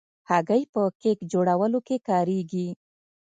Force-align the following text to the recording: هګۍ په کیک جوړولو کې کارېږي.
هګۍ 0.29 0.63
په 0.73 0.81
کیک 1.01 1.19
جوړولو 1.31 1.79
کې 1.87 1.97
کارېږي. 2.07 2.67